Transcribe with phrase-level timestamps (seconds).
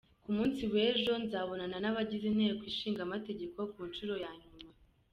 [0.23, 4.69] Ku munsi w’ejo nzabonana n’abagize Inteko Ishinga Amategeko ku nshuro ya nyuma.